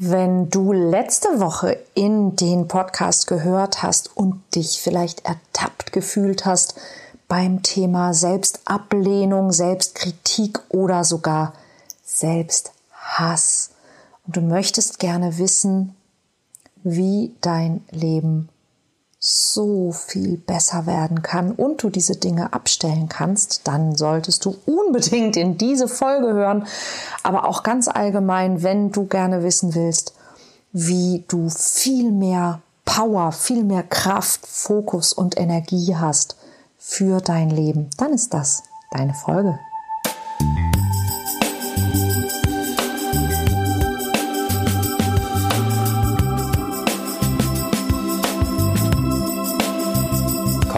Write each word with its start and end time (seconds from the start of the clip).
Wenn 0.00 0.48
du 0.48 0.72
letzte 0.72 1.40
Woche 1.40 1.76
in 1.94 2.36
den 2.36 2.68
Podcast 2.68 3.26
gehört 3.26 3.82
hast 3.82 4.16
und 4.16 4.40
dich 4.54 4.80
vielleicht 4.80 5.24
ertappt 5.24 5.90
gefühlt 5.90 6.46
hast 6.46 6.76
beim 7.26 7.64
Thema 7.64 8.14
Selbstablehnung, 8.14 9.50
Selbstkritik 9.50 10.60
oder 10.68 11.02
sogar 11.02 11.52
Selbsthass. 12.04 13.70
Und 14.24 14.36
du 14.36 14.40
möchtest 14.40 15.00
gerne 15.00 15.36
wissen, 15.38 15.96
wie 16.84 17.34
dein 17.40 17.84
Leben 17.90 18.50
so 19.20 19.90
viel 19.90 20.36
besser 20.36 20.86
werden 20.86 21.22
kann 21.22 21.52
und 21.52 21.82
du 21.82 21.90
diese 21.90 22.16
Dinge 22.16 22.52
abstellen 22.52 23.08
kannst, 23.08 23.66
dann 23.66 23.96
solltest 23.96 24.44
du 24.44 24.56
unbedingt 24.66 25.36
in 25.36 25.58
diese 25.58 25.88
Folge 25.88 26.32
hören. 26.32 26.66
Aber 27.22 27.48
auch 27.48 27.62
ganz 27.62 27.88
allgemein, 27.88 28.62
wenn 28.62 28.92
du 28.92 29.06
gerne 29.06 29.42
wissen 29.42 29.74
willst, 29.74 30.14
wie 30.72 31.24
du 31.28 31.48
viel 31.48 32.12
mehr 32.12 32.60
Power, 32.84 33.32
viel 33.32 33.64
mehr 33.64 33.82
Kraft, 33.82 34.46
Fokus 34.46 35.12
und 35.12 35.38
Energie 35.38 35.96
hast 35.96 36.36
für 36.78 37.20
dein 37.20 37.50
Leben, 37.50 37.90
dann 37.98 38.12
ist 38.12 38.32
das 38.32 38.62
deine 38.92 39.14
Folge. 39.14 39.58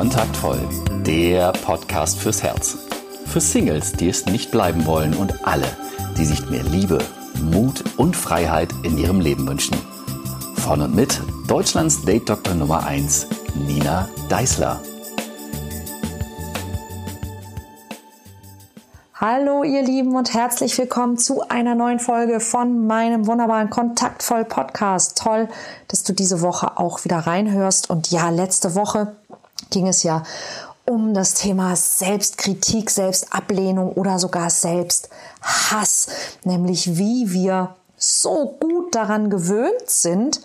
Kontaktvoll, 0.01 0.59
der 1.05 1.53
Podcast 1.53 2.21
fürs 2.21 2.43
Herz. 2.43 2.79
Für 3.27 3.39
Singles, 3.39 3.93
die 3.93 4.09
es 4.09 4.25
nicht 4.25 4.51
bleiben 4.51 4.87
wollen 4.87 5.15
und 5.15 5.47
alle, 5.47 5.67
die 6.17 6.25
sich 6.25 6.49
mehr 6.49 6.63
Liebe, 6.63 7.05
Mut 7.53 7.85
und 7.99 8.17
Freiheit 8.17 8.71
in 8.83 8.97
ihrem 8.97 9.21
Leben 9.21 9.47
wünschen. 9.47 9.77
Von 10.55 10.81
und 10.81 10.95
mit 10.95 11.21
Deutschlands 11.49 12.03
Date 12.03 12.31
Doktor 12.31 12.55
Nummer 12.55 12.87
1, 12.87 13.27
Nina 13.67 14.09
Deißler. 14.31 14.81
Hallo 19.13 19.65
ihr 19.65 19.83
Lieben 19.83 20.17
und 20.17 20.33
herzlich 20.33 20.79
willkommen 20.79 21.19
zu 21.19 21.47
einer 21.51 21.75
neuen 21.75 21.99
Folge 21.99 22.41
von 22.41 22.87
meinem 22.87 23.27
wunderbaren 23.27 23.69
Kontaktvoll 23.69 24.47
Podcast. 24.47 25.19
Toll, 25.19 25.51
dass 25.89 26.05
du 26.05 26.15
diese 26.15 26.41
Woche 26.41 26.79
auch 26.79 27.05
wieder 27.05 27.19
reinhörst. 27.19 27.91
Und 27.91 28.11
ja, 28.11 28.31
letzte 28.31 28.75
Woche 28.75 29.20
ging 29.71 29.87
es 29.87 30.03
ja 30.03 30.23
um 30.85 31.15
das 31.15 31.35
Thema 31.35 31.77
Selbstkritik, 31.77 32.91
Selbstablehnung 32.91 33.93
oder 33.93 34.19
sogar 34.19 34.51
Selbsthass, 34.51 36.09
nämlich 36.45 36.99
wie 36.99 37.33
wir 37.33 37.77
so 37.97 38.57
gut 38.59 38.95
daran 38.95 39.31
gewöhnt 39.31 39.89
sind, 39.89 40.41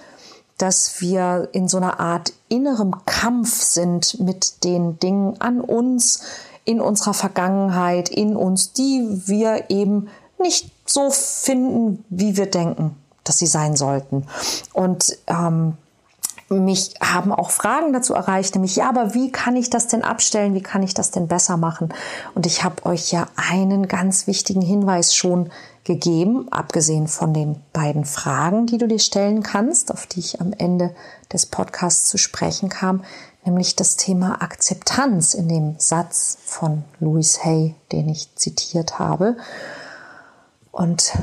dass 0.58 1.02
wir 1.02 1.50
in 1.52 1.68
so 1.68 1.78
einer 1.78 2.00
Art 2.00 2.34
innerem 2.48 3.06
Kampf 3.06 3.62
sind 3.62 4.20
mit 4.20 4.64
den 4.64 5.00
Dingen 5.00 5.40
an 5.42 5.62
uns, 5.62 6.22
in 6.64 6.82
unserer 6.82 7.14
Vergangenheit, 7.14 8.10
in 8.10 8.36
uns, 8.36 8.74
die 8.74 9.22
wir 9.26 9.70
eben 9.70 10.10
nicht 10.40 10.72
so 10.86 11.10
finden, 11.12 12.04
wie 12.10 12.38
wir 12.38 12.46
denken, 12.46 12.96
dass 13.24 13.40
sie 13.40 13.48
sein 13.48 13.76
sollten. 13.76 14.28
Und 14.74 15.18
ähm, 15.28 15.78
mich 16.50 16.94
haben 17.02 17.32
auch 17.32 17.50
Fragen 17.50 17.92
dazu 17.92 18.14
erreicht, 18.14 18.54
nämlich, 18.54 18.76
ja, 18.76 18.90
aber 18.90 19.14
wie 19.14 19.32
kann 19.32 19.56
ich 19.56 19.70
das 19.70 19.88
denn 19.88 20.04
abstellen? 20.04 20.54
Wie 20.54 20.62
kann 20.62 20.84
ich 20.84 20.94
das 20.94 21.12
denn 21.12 21.28
besser 21.28 21.58
machen? 21.58 21.94
Und 22.36 22.46
ich 22.46 22.64
habe 22.64 22.86
euch 22.86 23.12
ja 23.12 23.28
einen 23.36 23.88
ganz 23.88 24.28
wichtigen 24.28 24.62
Hinweis 24.62 25.16
schon 25.16 25.50
gegeben, 25.84 26.48
abgesehen 26.52 27.08
von 27.08 27.34
den 27.34 27.62
beiden 27.74 28.06
Fragen, 28.06 28.68
die 28.68 28.78
du 28.78 28.88
dir 28.88 29.00
stellen 29.00 29.44
kannst, 29.44 29.92
auf 29.92 30.06
die 30.06 30.20
ich 30.20 30.42
am 30.42 30.54
Ende 30.54 30.96
des 31.32 31.48
Podcasts 31.48 32.10
zu 32.10 32.18
sprechen 32.18 32.70
kam, 32.70 33.04
nämlich 33.44 33.76
das 33.76 33.96
Thema 33.96 34.42
Akzeptanz 34.42 35.34
in 35.34 35.48
dem 35.48 35.76
Satz 35.78 36.38
von 36.44 36.84
Louis 37.00 37.44
Hay, 37.44 37.76
den 37.92 38.10
ich 38.10 38.36
zitiert 38.36 39.00
habe. 39.00 39.38
Und 40.72 41.14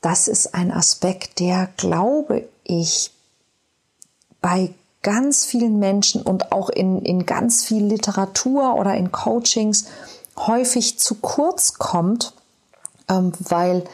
das 0.00 0.28
ist 0.28 0.54
ein 0.54 0.72
Aspekt, 0.72 1.40
der, 1.40 1.68
glaube 1.76 2.48
ich, 2.64 3.12
bei 4.40 4.74
ganz 5.02 5.44
vielen 5.44 5.78
Menschen 5.78 6.22
und 6.22 6.52
auch 6.52 6.68
in, 6.68 7.02
in 7.02 7.26
ganz 7.26 7.64
viel 7.64 7.84
Literatur 7.84 8.74
oder 8.74 8.94
in 8.94 9.12
Coachings 9.12 9.86
häufig 10.36 10.98
zu 10.98 11.16
kurz 11.16 11.74
kommt, 11.74 12.34
ähm, 13.08 13.32
weil 13.38 13.84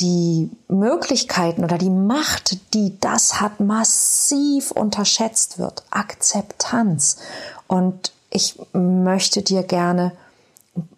die 0.00 0.50
Möglichkeiten 0.68 1.62
oder 1.62 1.76
die 1.76 1.90
Macht, 1.90 2.74
die 2.74 2.98
das 3.00 3.40
hat, 3.40 3.60
massiv 3.60 4.70
unterschätzt 4.70 5.58
wird. 5.58 5.82
Akzeptanz. 5.90 7.16
Und 7.66 8.12
ich 8.30 8.58
möchte 8.72 9.42
dir 9.42 9.62
gerne 9.62 10.12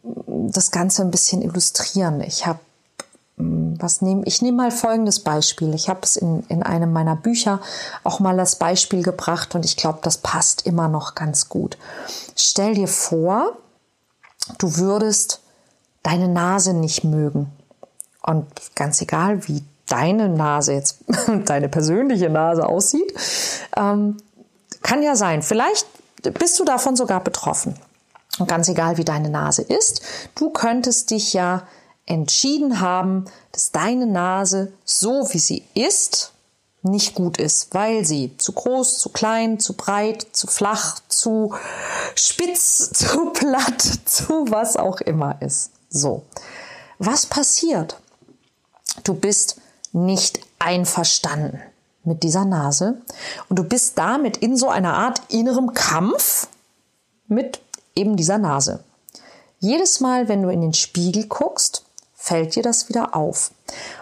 das 0.03 0.70
Ganze 0.70 1.03
ein 1.03 1.10
bisschen 1.10 1.42
illustrieren. 1.42 2.20
Ich 2.20 2.47
habe 2.47 2.60
was 3.37 4.03
nehme 4.03 4.22
ich 4.26 4.43
nehme 4.43 4.59
mal 4.59 4.70
folgendes 4.70 5.20
Beispiel. 5.20 5.75
Ich 5.75 5.88
habe 5.88 6.00
es 6.03 6.16
in, 6.16 6.44
in 6.48 6.62
einem 6.62 6.93
meiner 6.93 7.16
Bücher 7.16 7.60
auch 8.04 8.20
mal 8.20 8.37
das 8.37 8.56
Beispiel 8.56 9.03
gebracht 9.03 9.54
und 9.54 9.65
ich 9.65 9.76
glaube, 9.76 10.00
das 10.03 10.19
passt 10.19 10.66
immer 10.66 10.88
noch 10.88 11.15
ganz 11.15 11.48
gut. 11.48 11.78
Stell 12.37 12.75
dir 12.75 12.88
vor, 12.88 13.56
du 14.59 14.76
würdest 14.76 15.41
deine 16.03 16.28
Nase 16.28 16.75
nicht 16.75 17.04
mögen. 17.04 17.50
Und 18.22 18.47
ganz 18.76 19.00
egal, 19.00 19.48
wie 19.48 19.65
deine 19.87 20.28
Nase 20.28 20.75
jetzt, 20.75 20.98
deine 21.47 21.69
persönliche 21.69 22.31
Nase 22.31 22.66
aussieht, 22.66 23.12
ähm, 23.76 24.16
kann 24.82 25.03
ja 25.03 25.16
sein. 25.16 25.42
Vielleicht 25.42 25.87
bist 26.22 26.59
du 26.60 26.65
davon 26.65 26.97
sogar 26.97 27.22
betroffen. 27.22 27.75
Und 28.38 28.48
ganz 28.48 28.69
egal, 28.69 28.97
wie 28.97 29.04
deine 29.04 29.28
Nase 29.28 29.62
ist, 29.62 30.03
du 30.34 30.50
könntest 30.50 31.10
dich 31.10 31.32
ja 31.32 31.65
entschieden 32.12 32.80
haben, 32.80 33.24
dass 33.52 33.72
deine 33.72 34.06
Nase 34.06 34.72
so 34.84 35.28
wie 35.32 35.38
sie 35.38 35.64
ist 35.74 36.32
nicht 36.82 37.14
gut 37.14 37.38
ist, 37.38 37.74
weil 37.74 38.04
sie 38.04 38.36
zu 38.38 38.52
groß, 38.52 38.98
zu 38.98 39.10
klein, 39.10 39.60
zu 39.60 39.74
breit, 39.74 40.26
zu 40.32 40.48
flach, 40.48 40.98
zu 41.08 41.54
spitz, 42.14 42.90
zu 42.94 43.30
platt, 43.30 43.82
zu 44.04 44.50
was 44.50 44.76
auch 44.76 45.00
immer 45.00 45.40
ist. 45.40 45.70
So. 45.88 46.22
Was 46.98 47.26
passiert? 47.26 47.98
Du 49.04 49.14
bist 49.14 49.60
nicht 49.92 50.40
einverstanden 50.58 51.60
mit 52.04 52.22
dieser 52.22 52.44
Nase 52.44 53.00
und 53.48 53.58
du 53.58 53.64
bist 53.64 53.96
damit 53.96 54.38
in 54.38 54.56
so 54.56 54.68
einer 54.68 54.94
Art 54.94 55.22
innerem 55.28 55.74
Kampf 55.74 56.48
mit 57.28 57.60
eben 57.94 58.16
dieser 58.16 58.38
Nase. 58.38 58.82
Jedes 59.60 60.00
Mal, 60.00 60.28
wenn 60.28 60.42
du 60.42 60.48
in 60.48 60.60
den 60.60 60.74
Spiegel 60.74 61.26
guckst, 61.26 61.84
fällt 62.22 62.55
dir 62.55 62.62
das 62.62 62.88
wieder 62.88 63.16
auf. 63.16 63.50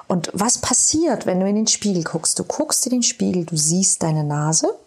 Und 0.07 0.31
was 0.35 0.59
passiert, 0.59 1.25
wenn 1.25 1.41
du 1.41 1.49
in 1.49 1.55
den 1.55 1.67
Spiegel 1.67 2.05
guckst? 2.05 2.39
Du 2.39 2.45
guckst 2.45 2.85
in 2.85 2.93
den 2.93 3.03
Spiegel, 3.03 3.47
du 3.47 3.57
siehst 3.57 4.03
deine 4.03 4.25
Nase 4.25 4.79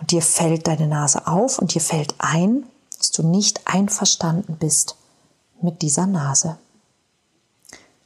und 0.00 0.12
dir 0.12 0.22
fällt 0.22 0.68
deine 0.68 0.86
Nase 0.86 1.26
auf 1.26 1.58
und 1.58 1.74
dir 1.74 1.80
fällt 1.80 2.14
ein, 2.18 2.64
dass 2.96 3.10
du 3.10 3.26
nicht 3.26 3.62
einverstanden 3.66 4.56
bist 4.56 4.94
mit 5.62 5.82
dieser 5.82 6.06
Nase. 6.06 6.56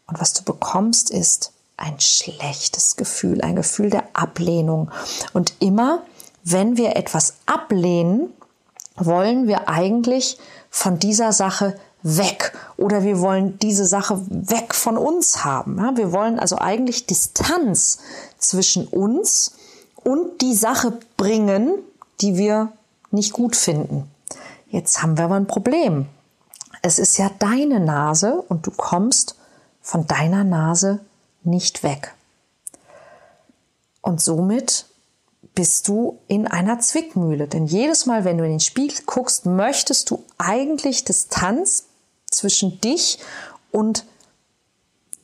Und 0.06 0.18
was 0.18 0.32
du 0.32 0.42
bekommst, 0.42 1.10
ist 1.10 1.52
ein 1.76 2.00
schlechtes 2.00 2.96
Gefühl, 2.96 3.42
ein 3.42 3.54
Gefühl 3.54 3.90
der 3.90 4.04
Ablehnung. 4.14 4.90
Und 5.34 5.52
immer, 5.60 6.04
wenn 6.42 6.78
wir 6.78 6.96
etwas 6.96 7.34
ablehnen, 7.44 8.32
wollen 8.96 9.46
wir 9.46 9.68
eigentlich 9.68 10.38
von 10.70 10.98
dieser 10.98 11.32
Sache 11.34 11.78
weg 12.02 12.52
oder 12.76 13.02
wir 13.02 13.20
wollen 13.20 13.58
diese 13.58 13.86
Sache 13.86 14.20
weg 14.28 14.74
von 14.74 14.96
uns 14.96 15.44
haben. 15.44 15.78
Ja, 15.78 15.96
wir 15.96 16.12
wollen 16.12 16.38
also 16.38 16.58
eigentlich 16.58 17.06
Distanz 17.06 17.98
zwischen 18.38 18.86
uns 18.86 19.52
und 19.96 20.40
die 20.40 20.54
Sache 20.54 20.98
bringen, 21.16 21.72
die 22.20 22.36
wir 22.36 22.72
nicht 23.10 23.32
gut 23.32 23.56
finden. 23.56 24.10
Jetzt 24.68 25.02
haben 25.02 25.16
wir 25.16 25.24
aber 25.24 25.36
ein 25.36 25.46
Problem. 25.46 26.06
Es 26.82 26.98
ist 26.98 27.18
ja 27.18 27.30
deine 27.38 27.80
Nase 27.80 28.42
und 28.48 28.66
du 28.66 28.70
kommst 28.70 29.34
von 29.80 30.06
deiner 30.06 30.44
Nase 30.44 31.00
nicht 31.42 31.82
weg. 31.82 32.14
Und 34.02 34.20
somit 34.20 34.86
bist 35.54 35.88
du 35.88 36.20
in 36.28 36.46
einer 36.46 36.78
Zwickmühle. 36.78 37.48
Denn 37.48 37.66
jedes 37.66 38.06
Mal, 38.06 38.24
wenn 38.24 38.38
du 38.38 38.44
in 38.44 38.50
den 38.50 38.60
Spiegel 38.60 38.98
guckst, 39.06 39.44
möchtest 39.44 40.10
du 40.10 40.24
eigentlich 40.36 41.04
Distanz 41.04 41.87
zwischen 42.30 42.80
dich 42.80 43.18
und 43.70 44.04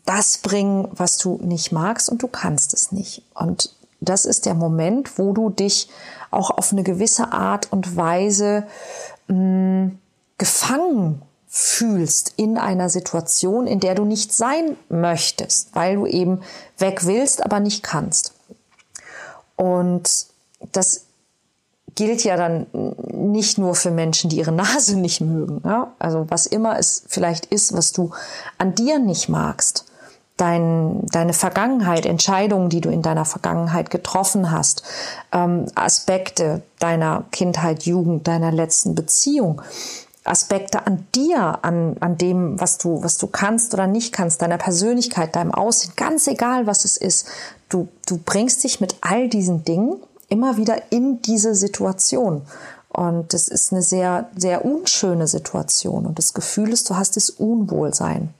das 0.04 0.38
bringen, 0.38 0.88
was 0.92 1.16
du 1.18 1.38
nicht 1.42 1.72
magst 1.72 2.08
und 2.08 2.22
du 2.22 2.28
kannst 2.28 2.74
es 2.74 2.92
nicht. 2.92 3.22
Und 3.34 3.74
das 4.00 4.24
ist 4.24 4.46
der 4.46 4.54
Moment, 4.54 5.18
wo 5.18 5.32
du 5.32 5.50
dich 5.50 5.88
auch 6.30 6.50
auf 6.50 6.72
eine 6.72 6.82
gewisse 6.82 7.32
Art 7.32 7.72
und 7.72 7.96
Weise 7.96 8.66
mh, 9.28 9.34
hm, 9.34 9.98
gefangen 10.36 11.22
fühlst 11.46 12.34
in 12.36 12.58
einer 12.58 12.88
Situation, 12.88 13.68
in 13.68 13.78
der 13.78 13.94
du 13.94 14.04
nicht 14.04 14.32
sein 14.32 14.76
möchtest, 14.88 15.74
weil 15.74 15.94
du 15.94 16.06
eben 16.06 16.40
weg 16.78 17.06
willst, 17.06 17.44
aber 17.44 17.60
nicht 17.60 17.84
kannst. 17.84 18.34
Und 19.54 20.26
das 20.72 21.03
gilt 21.94 22.24
ja 22.24 22.36
dann 22.36 22.66
nicht 23.12 23.58
nur 23.58 23.74
für 23.74 23.90
Menschen, 23.90 24.30
die 24.30 24.38
ihre 24.38 24.52
Nase 24.52 24.96
nicht 24.98 25.20
mögen. 25.20 25.62
Ja? 25.64 25.92
Also 25.98 26.26
was 26.28 26.46
immer 26.46 26.78
es 26.78 27.04
vielleicht 27.08 27.46
ist, 27.46 27.72
was 27.76 27.92
du 27.92 28.10
an 28.58 28.74
dir 28.74 28.98
nicht 28.98 29.28
magst. 29.28 29.86
Dein, 30.36 31.06
deine 31.12 31.32
Vergangenheit, 31.32 32.06
Entscheidungen, 32.06 32.68
die 32.68 32.80
du 32.80 32.88
in 32.88 33.02
deiner 33.02 33.24
Vergangenheit 33.24 33.90
getroffen 33.90 34.50
hast, 34.50 34.82
ähm, 35.30 35.66
Aspekte 35.76 36.62
deiner 36.80 37.22
Kindheit, 37.30 37.84
Jugend, 37.84 38.26
deiner 38.26 38.50
letzten 38.50 38.96
Beziehung, 38.96 39.62
Aspekte 40.24 40.88
an 40.88 41.06
dir, 41.14 41.60
an, 41.62 41.98
an 42.00 42.18
dem, 42.18 42.58
was 42.58 42.78
du, 42.78 43.04
was 43.04 43.16
du 43.16 43.28
kannst 43.28 43.74
oder 43.74 43.86
nicht 43.86 44.12
kannst, 44.12 44.42
deiner 44.42 44.58
Persönlichkeit, 44.58 45.36
deinem 45.36 45.54
Aussehen, 45.54 45.92
ganz 45.94 46.26
egal, 46.26 46.66
was 46.66 46.84
es 46.84 46.96
ist. 46.96 47.28
Du, 47.68 47.86
du 48.08 48.18
bringst 48.18 48.64
dich 48.64 48.80
mit 48.80 48.96
all 49.02 49.28
diesen 49.28 49.64
Dingen 49.64 50.00
immer 50.28 50.56
wieder 50.56 50.92
in 50.92 51.22
diese 51.22 51.54
Situation. 51.54 52.42
Und 52.88 53.32
das 53.32 53.48
ist 53.48 53.72
eine 53.72 53.82
sehr, 53.82 54.30
sehr 54.36 54.64
unschöne 54.64 55.26
Situation. 55.26 56.06
Und 56.06 56.18
das 56.18 56.32
Gefühl 56.32 56.72
ist, 56.72 56.88
du 56.88 56.96
hast 56.96 57.16
das 57.16 57.30
Unwohlsein. 57.30 58.32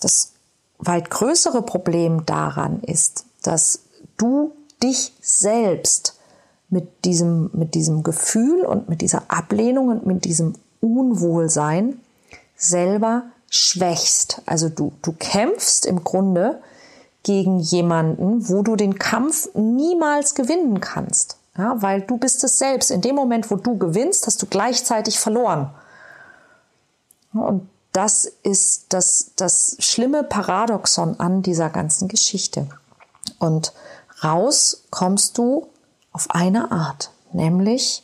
Das 0.00 0.32
weit 0.78 1.10
größere 1.10 1.62
Problem 1.62 2.26
daran 2.26 2.80
ist, 2.80 3.24
dass 3.42 3.80
du 4.18 4.52
dich 4.82 5.12
selbst 5.20 6.16
mit 6.68 7.04
diesem, 7.04 7.50
mit 7.52 7.74
diesem 7.74 8.02
Gefühl 8.02 8.62
und 8.64 8.88
mit 8.88 9.00
dieser 9.00 9.22
Ablehnung 9.28 9.88
und 9.88 10.06
mit 10.06 10.24
diesem 10.24 10.54
Unwohlsein 10.80 12.00
selber 12.56 13.24
schwächst. 13.48 14.42
Also 14.46 14.68
du, 14.68 14.92
du 15.02 15.12
kämpfst 15.12 15.86
im 15.86 16.02
Grunde 16.02 16.60
gegen 17.22 17.58
jemanden, 17.58 18.48
wo 18.48 18.62
du 18.62 18.76
den 18.76 18.98
Kampf 18.98 19.48
niemals 19.54 20.34
gewinnen 20.34 20.80
kannst. 20.80 21.36
Ja, 21.56 21.80
weil 21.82 22.00
du 22.02 22.16
bist 22.16 22.42
es 22.44 22.58
selbst. 22.58 22.90
In 22.90 23.02
dem 23.02 23.14
Moment, 23.14 23.50
wo 23.50 23.56
du 23.56 23.76
gewinnst, 23.76 24.26
hast 24.26 24.40
du 24.40 24.46
gleichzeitig 24.46 25.18
verloren. 25.18 25.70
Und 27.34 27.68
das 27.92 28.24
ist 28.24 28.86
das, 28.88 29.32
das 29.36 29.76
schlimme 29.78 30.24
Paradoxon 30.24 31.20
an 31.20 31.42
dieser 31.42 31.68
ganzen 31.68 32.08
Geschichte. 32.08 32.68
Und 33.38 33.74
raus 34.24 34.84
kommst 34.90 35.36
du 35.36 35.68
auf 36.12 36.30
eine 36.30 36.72
Art, 36.72 37.10
nämlich 37.32 38.02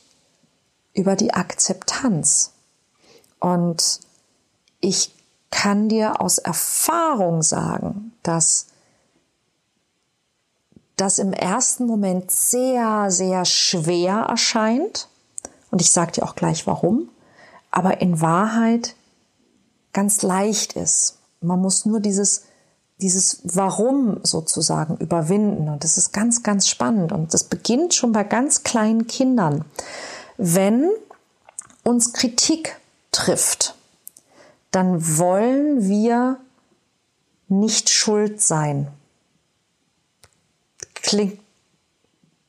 über 0.93 1.17
die 1.17 1.33
Akzeptanz. 1.33 2.53
Und 3.41 4.01
ich 4.81 5.15
kann 5.51 5.89
dir 5.89 6.21
aus 6.21 6.39
Erfahrung 6.39 7.43
sagen, 7.43 8.13
dass 8.23 8.67
das 11.01 11.19
im 11.19 11.33
ersten 11.33 11.87
Moment 11.87 12.31
sehr, 12.31 13.11
sehr 13.11 13.45
schwer 13.45 14.27
erscheint. 14.29 15.09
Und 15.71 15.81
ich 15.81 15.91
sage 15.91 16.13
dir 16.13 16.25
auch 16.25 16.35
gleich 16.35 16.67
warum. 16.67 17.09
Aber 17.71 18.01
in 18.01 18.21
Wahrheit 18.21 18.95
ganz 19.93 20.23
leicht 20.23 20.75
ist. 20.75 21.19
Man 21.41 21.61
muss 21.61 21.87
nur 21.87 22.01
dieses, 22.01 22.45
dieses 23.01 23.41
Warum 23.45 24.21
sozusagen 24.25 24.97
überwinden. 24.97 25.69
Und 25.69 25.85
das 25.85 25.99
ist 25.99 26.13
ganz, 26.13 26.43
ganz 26.43 26.69
spannend. 26.69 27.13
Und 27.13 27.33
das 27.33 27.45
beginnt 27.45 27.95
schon 27.95 28.13
bei 28.13 28.25
ganz 28.25 28.65
kleinen 28.65 29.07
Kindern. 29.07 29.65
Wenn 30.37 30.91
uns 31.85 32.13
Kritik 32.13 32.77
trifft, 33.13 33.75
dann 34.71 35.19
wollen 35.19 35.89
wir 35.89 36.39
nicht 37.49 37.89
schuld 37.89 38.41
sein. 38.43 38.89
Klingt 41.03 41.41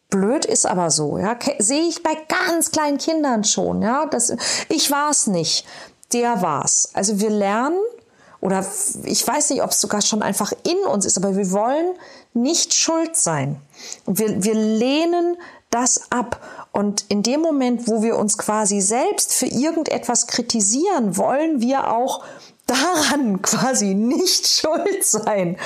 blöd, 0.10 0.46
ist 0.46 0.66
aber 0.66 0.92
so, 0.92 1.18
ja. 1.18 1.38
Sehe 1.60 1.88
ich 1.88 2.04
bei 2.04 2.16
ganz 2.28 2.72
kleinen 2.72 2.98
Kindern 2.98 3.44
schon, 3.44 3.82
ja. 3.82 4.06
Das, 4.06 4.36
ich 4.68 4.92
war 4.92 5.12
es 5.12 5.28
nicht, 5.28 5.66
der 6.14 6.42
war's. 6.42 6.90
Also 6.94 7.20
wir 7.20 7.30
lernen, 7.30 7.80
oder 8.42 8.66
ich 9.04 9.28
weiß 9.28 9.50
nicht, 9.52 9.62
ob 9.62 9.72
es 9.72 9.82
sogar 9.82 10.02
schon 10.02 10.22
einfach 10.22 10.54
in 10.64 10.78
uns 10.90 11.06
ist, 11.06 11.18
aber 11.18 11.36
wir 11.36 11.52
wollen 11.52 11.94
nicht 12.34 12.74
schuld 12.74 13.16
sein. 13.16 13.62
Wir, 14.06 14.44
wir 14.44 14.54
lehnen 14.54 15.38
das 15.70 16.12
ab. 16.12 16.40
Und 16.72 17.06
in 17.10 17.24
dem 17.24 17.42
Moment, 17.42 17.88
wo 17.88 18.02
wir 18.02 18.18
uns 18.18 18.38
quasi 18.38 18.82
selbst 18.82 19.34
für 19.34 19.46
irgendetwas 19.46 20.28
kritisieren, 20.28 21.18
wollen 21.18 21.62
wir 21.62 21.92
auch 21.92 22.24
daran 22.70 23.42
quasi 23.42 23.94
nicht 23.96 24.48
schuld 24.48 25.04
sein. 25.04 25.58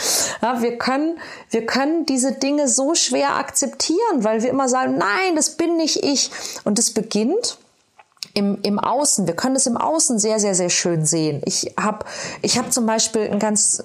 Ja, 0.42 0.62
wir 0.62 0.78
können, 0.78 1.20
wir 1.50 1.66
können 1.66 2.06
diese 2.06 2.34
Dinge 2.34 2.68
so 2.68 2.96
schwer 2.96 3.36
akzeptieren, 3.36 4.24
weil 4.24 4.42
wir 4.44 4.50
immer 4.50 4.70
sagen, 4.70 4.98
nein, 4.98 5.36
das 5.36 5.58
bin 5.58 5.78
nicht 5.78 6.04
ich. 6.04 6.32
Und 6.64 6.80
es 6.80 6.94
beginnt 6.94 7.58
im, 8.34 8.60
im 8.64 8.80
Außen. 8.80 9.28
Wir 9.28 9.36
können 9.36 9.56
es 9.56 9.68
im 9.68 9.78
Außen 9.78 10.18
sehr, 10.18 10.40
sehr, 10.40 10.56
sehr 10.56 10.70
schön 10.70 11.06
sehen. 11.06 11.42
Ich 11.46 11.74
habe 11.80 12.06
ich 12.42 12.58
hab 12.58 12.74
zum 12.74 12.86
Beispiel 12.86 13.30
ein 13.30 13.40
ganz, 13.40 13.84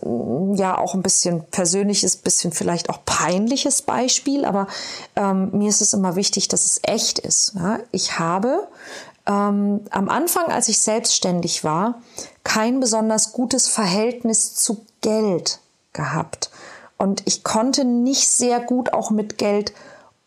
ja, 0.55 0.79
auch 0.79 0.95
ein 0.95 1.03
bisschen 1.03 1.45
persönliches, 1.45 2.17
bisschen 2.17 2.53
vielleicht 2.53 2.89
auch 2.89 3.05
peinliches 3.05 3.83
Beispiel, 3.83 4.45
aber 4.45 4.67
ähm, 5.17 5.51
mir 5.53 5.69
ist 5.69 5.83
es 5.83 5.93
immer 5.93 6.17
wichtig, 6.17 6.49
dass 6.49 6.65
es 6.65 6.81
echt 6.83 7.19
ist. 7.19 7.55
Ja? 7.57 7.81
Ich 7.93 8.19
habe 8.19 8.69
ähm, 9.29 9.83
am 9.91 10.09
Anfang, 10.09 10.47
als 10.47 10.69
ich 10.69 10.81
selbstständig 10.81 11.63
war, 11.63 12.01
kein 12.43 12.81
besonders 12.81 13.33
gutes 13.33 13.69
Verhältnis 13.69 14.55
zu 14.55 14.85
Geld 15.03 15.61
gehabt. 15.93 16.51
Und 16.97 17.23
ich 17.27 17.45
konnte 17.45 17.85
nicht 17.85 18.29
sehr 18.29 18.59
gut 18.59 18.93
auch 18.93 19.11
mit 19.11 19.39
Geld 19.39 19.73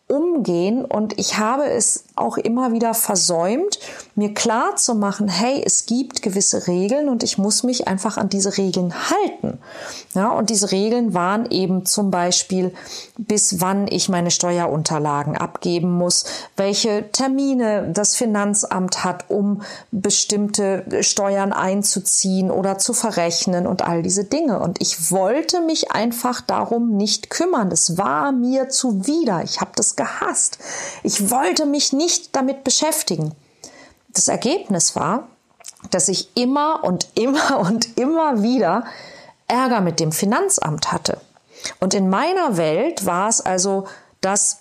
umgehen 0.06 0.84
und 0.84 1.18
ich 1.18 1.38
habe 1.38 1.64
es 1.64 2.04
auch 2.16 2.36
immer 2.36 2.72
wieder 2.72 2.94
versäumt, 2.94 3.78
mir 4.14 4.34
klar 4.34 4.76
zu 4.76 4.94
machen, 4.94 5.28
hey, 5.28 5.62
es 5.64 5.86
gibt 5.86 6.22
gewisse 6.22 6.66
Regeln 6.66 7.08
und 7.08 7.22
ich 7.22 7.38
muss 7.38 7.62
mich 7.62 7.88
einfach 7.88 8.18
an 8.18 8.28
diese 8.28 8.58
Regeln 8.58 8.92
halten. 9.10 9.58
Ja, 10.14 10.30
und 10.30 10.50
diese 10.50 10.70
Regeln 10.70 11.14
waren 11.14 11.50
eben 11.50 11.86
zum 11.86 12.10
Beispiel, 12.10 12.74
bis 13.16 13.60
wann 13.60 13.86
ich 13.88 14.10
meine 14.10 14.30
Steuerunterlagen 14.30 15.36
abgeben 15.36 15.90
muss, 15.90 16.24
welche 16.56 17.10
Termine 17.10 17.90
das 17.92 18.14
Finanzamt 18.14 19.02
hat, 19.02 19.30
um 19.30 19.62
bestimmte 19.90 20.84
Steuern 21.00 21.52
einzuziehen 21.52 22.50
oder 22.50 22.78
zu 22.78 22.92
verrechnen 22.92 23.66
und 23.66 23.82
all 23.82 24.02
diese 24.02 24.24
Dinge. 24.24 24.60
Und 24.60 24.80
ich 24.82 25.10
wollte 25.10 25.62
mich 25.62 25.90
einfach 25.92 26.42
darum 26.42 26.96
nicht 26.96 27.30
kümmern. 27.30 27.70
Das 27.70 27.96
war 27.96 28.32
mir 28.32 28.68
zuwider. 28.68 29.42
Ich 29.42 29.60
habe 29.60 29.72
das 29.74 29.96
gehasst. 29.96 30.58
Ich 31.02 31.30
wollte 31.30 31.64
mich 31.64 31.94
nicht 31.94 32.36
damit 32.36 32.64
beschäftigen. 32.64 33.32
Das 34.14 34.28
Ergebnis 34.28 34.96
war, 34.96 35.28
dass 35.90 36.08
ich 36.08 36.36
immer 36.36 36.84
und 36.84 37.08
immer 37.14 37.58
und 37.66 37.98
immer 37.98 38.42
wieder 38.42 38.84
Ärger 39.48 39.80
mit 39.80 40.00
dem 40.00 40.12
Finanzamt 40.12 40.92
hatte. 40.92 41.20
Und 41.80 41.94
in 41.94 42.08
meiner 42.08 42.56
Welt 42.56 43.06
war 43.06 43.28
es 43.28 43.40
also 43.40 43.86
das 44.20 44.58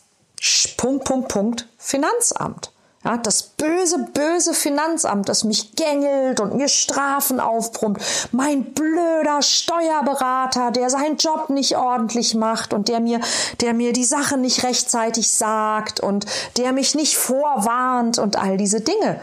Punkt, 0.78 1.06
Punkt, 1.06 1.28
Punkt 1.30 1.68
Finanzamt. 1.78 2.72
Ja, 3.04 3.18
das 3.18 3.42
böse, 3.42 3.98
böse 4.14 4.54
Finanzamt, 4.54 5.28
das 5.28 5.44
mich 5.44 5.76
gängelt 5.76 6.40
und 6.40 6.54
mir 6.54 6.68
Strafen 6.68 7.40
aufbrummt. 7.40 8.00
Mein 8.32 8.74
blöder 8.76 9.42
Steuerberater, 9.42 10.70
der 10.70 10.92
seinen 10.92 11.18
Job 11.18 11.50
nicht 11.50 11.78
ordentlich 11.78 12.36
macht 12.36 12.74
und 12.74 12.90
der 12.90 13.00
mir, 13.00 13.20
der 13.60 13.74
mir 13.74 13.92
die 13.92 14.04
Sache 14.04 14.38
nicht 14.38 14.64
rechtzeitig 14.64 15.32
sagt 15.32 16.00
und 16.00 16.28
der 16.58 16.74
mich 16.74 16.94
nicht 16.94 17.18
vorwarnt 17.18 18.20
und 18.20 18.36
all 18.36 18.58
diese 18.58 18.82
Dinge. 18.82 19.20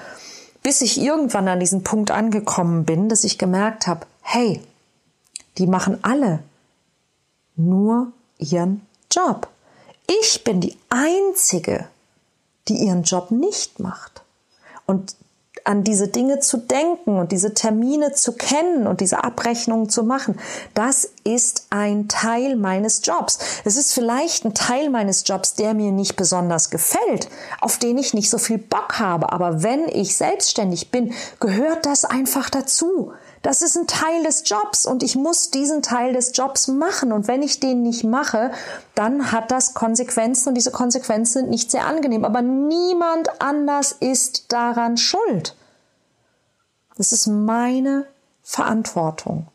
Bis 0.69 0.83
ich 0.83 1.01
irgendwann 1.01 1.49
an 1.49 1.61
diesen 1.61 1.83
Punkt 1.83 2.11
angekommen 2.11 2.85
bin, 2.85 3.09
dass 3.09 3.25
ich 3.25 3.39
gemerkt 3.39 3.87
habe, 3.87 4.07
hey, 4.21 4.61
die 5.57 5.67
machen 5.67 6.05
alle 6.05 6.41
nur 7.57 8.13
ihren 8.37 8.87
Job. 9.11 9.49
Ich 10.21 10.45
bin 10.45 10.61
die 10.61 10.77
Einzige, 10.91 11.89
die 12.69 12.85
ihren 12.85 13.05
Job 13.05 13.31
nicht 13.31 13.81
macht. 13.81 14.21
Und 14.85 15.17
an 15.69 15.85
diese 15.85 16.09
Dinge 16.09 16.41
zu 16.41 16.57
denken 16.57 17.19
und 17.19 17.31
diese 17.31 17.53
Termine 17.53 18.15
zu 18.15 18.33
kennen 18.33 18.87
und 18.87 19.01
diese 19.01 19.23
Abrechnungen 19.23 19.91
zu 19.91 20.03
machen, 20.03 20.41
das 20.73 21.11
ist 21.25 21.67
ein 21.69 22.09
Teil 22.09 22.57
meines 22.57 23.03
Jobs. 23.05 23.39
Es 23.67 23.77
ist 23.77 23.93
vielleicht 23.93 24.47
ein 24.47 24.55
Teil 24.55 24.89
meines 24.89 25.25
Jobs, 25.27 25.55
der 25.55 25.75
mir 25.75 25.93
nicht 25.93 26.17
besonders 26.17 26.71
gefällt, 26.71 27.29
auf 27.61 27.77
den 27.77 27.99
ich 27.99 28.15
nicht 28.15 28.31
so 28.31 28.39
viel 28.39 28.57
Bock 28.57 28.99
habe. 28.99 29.31
Aber 29.31 29.63
wenn 29.63 29.89
ich 29.89 30.17
selbstständig 30.17 30.91
bin, 30.91 31.13
gehört 31.39 31.85
das 31.85 32.07
einfach 32.07 32.49
dazu. 32.49 33.13
Das 33.43 33.61
ist 33.61 33.77
ein 33.77 33.87
Teil 33.87 34.25
des 34.25 34.49
Jobs 34.49 34.87
und 34.87 35.03
ich 35.03 35.17
muss 35.17 35.51
diesen 35.51 35.83
Teil 35.83 36.15
des 36.15 36.35
Jobs 36.35 36.67
machen. 36.67 37.13
Und 37.13 37.29
wenn 37.29 37.43
ich 37.43 37.61
den 37.61 37.83
nicht 37.83 38.05
mache, 38.05 38.53
dann 38.95 39.33
hat 39.33 39.51
das 39.51 39.75
Konsequenzen 39.75 40.49
und 40.49 40.55
diese 40.55 40.71
Konsequenzen 40.71 41.41
sind 41.41 41.51
nicht 41.51 41.71
sehr 41.71 41.87
angenehm. 41.87 42.25
Aber 42.25 42.41
niemand 42.41 43.43
anders 43.43 43.93
ist 44.01 44.51
daran 44.51 44.97
schuld. 44.97 45.55
Das 46.99 47.13
ist 47.13 47.27
meine 47.29 48.07
Verantwortung. 48.43 49.47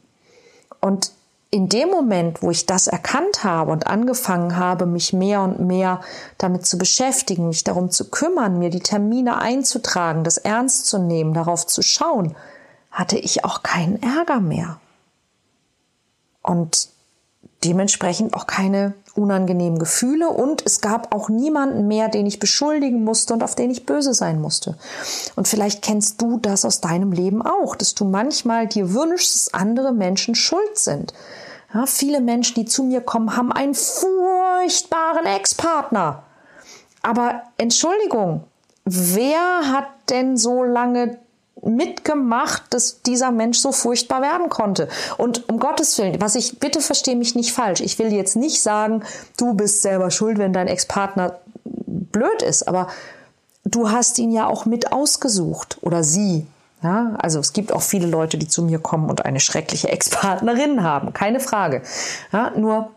Und 0.81 1.11
in 1.51 1.69
dem 1.69 1.89
Moment, 1.89 2.41
wo 2.41 2.49
ich 2.49 2.65
das 2.65 2.87
erkannt 2.87 3.43
habe 3.43 3.71
und 3.71 3.85
angefangen 3.85 4.57
habe, 4.57 4.87
mich 4.87 5.13
mehr 5.13 5.43
und 5.43 5.59
mehr 5.59 6.01
damit 6.39 6.65
zu 6.65 6.79
beschäftigen, 6.79 7.49
mich 7.49 7.63
darum 7.63 7.91
zu 7.91 8.09
kümmern, 8.09 8.57
mir 8.57 8.71
die 8.71 8.79
Termine 8.79 9.37
einzutragen, 9.37 10.23
das 10.23 10.37
ernst 10.37 10.87
zu 10.87 10.97
nehmen, 10.97 11.35
darauf 11.35 11.67
zu 11.67 11.83
schauen, 11.83 12.35
hatte 12.89 13.17
ich 13.19 13.45
auch 13.45 13.61
keinen 13.61 14.01
Ärger 14.01 14.39
mehr. 14.39 14.79
Und 16.41 16.89
dementsprechend 17.63 18.33
auch 18.33 18.47
keine 18.47 18.93
unangenehmen 19.15 19.77
Gefühle 19.77 20.29
und 20.29 20.65
es 20.65 20.81
gab 20.81 21.13
auch 21.13 21.29
niemanden 21.29 21.87
mehr, 21.87 22.09
den 22.09 22.25
ich 22.25 22.39
beschuldigen 22.39 23.03
musste 23.03 23.33
und 23.33 23.43
auf 23.43 23.55
den 23.55 23.69
ich 23.69 23.85
böse 23.85 24.13
sein 24.13 24.41
musste. 24.41 24.75
Und 25.35 25.47
vielleicht 25.47 25.81
kennst 25.81 26.21
du 26.21 26.39
das 26.39 26.65
aus 26.65 26.81
deinem 26.81 27.11
Leben 27.11 27.41
auch, 27.41 27.75
dass 27.75 27.93
du 27.93 28.05
manchmal 28.05 28.67
dir 28.67 28.93
wünschst, 28.93 29.35
dass 29.35 29.53
andere 29.53 29.93
Menschen 29.93 30.35
schuld 30.35 30.77
sind. 30.77 31.13
Ja, 31.73 31.85
viele 31.85 32.21
Menschen, 32.21 32.55
die 32.55 32.65
zu 32.65 32.83
mir 32.83 33.01
kommen, 33.01 33.35
haben 33.35 33.51
einen 33.51 33.73
furchtbaren 33.73 35.25
Ex-Partner. 35.25 36.23
Aber 37.01 37.43
Entschuldigung, 37.57 38.43
wer 38.85 39.71
hat 39.71 39.87
denn 40.09 40.37
so 40.37 40.63
lange 40.63 41.19
mitgemacht, 41.65 42.63
dass 42.71 43.01
dieser 43.01 43.31
Mensch 43.31 43.59
so 43.59 43.71
furchtbar 43.71 44.21
werden 44.21 44.49
konnte. 44.49 44.87
Und 45.17 45.47
um 45.49 45.59
Gottes 45.59 45.97
Willen, 45.97 46.21
was 46.21 46.35
ich, 46.35 46.59
bitte 46.59 46.81
verstehe 46.81 47.15
mich 47.15 47.35
nicht 47.35 47.53
falsch. 47.53 47.81
Ich 47.81 47.97
will 47.99 48.11
jetzt 48.13 48.35
nicht 48.35 48.61
sagen, 48.61 49.03
du 49.37 49.53
bist 49.53 49.81
selber 49.81 50.11
schuld, 50.11 50.37
wenn 50.37 50.53
dein 50.53 50.67
Ex-Partner 50.67 51.39
blöd 51.65 52.41
ist, 52.41 52.67
aber 52.67 52.87
du 53.65 53.89
hast 53.89 54.19
ihn 54.19 54.31
ja 54.31 54.47
auch 54.47 54.65
mit 54.65 54.91
ausgesucht 54.91 55.77
oder 55.81 56.03
sie. 56.03 56.45
Ja, 56.81 57.15
also 57.17 57.39
es 57.39 57.53
gibt 57.53 57.71
auch 57.71 57.81
viele 57.81 58.07
Leute, 58.07 58.37
die 58.37 58.47
zu 58.49 58.61
mir 58.61 58.77
kommen 58.77 59.09
und 59.09 59.23
eine 59.23 59.39
schreckliche 59.39 59.87
Ex-Partnerin 59.87 60.83
haben, 60.83 61.13
keine 61.13 61.39
Frage. 61.39 61.81
Ja, 62.33 62.51
nur 62.57 62.91